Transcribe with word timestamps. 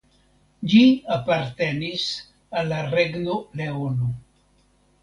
Ĝi 0.71 0.79
apartenis 1.17 2.09
al 2.63 2.73
la 2.73 2.81
Regno 2.95 3.39
Leono. 3.63 4.13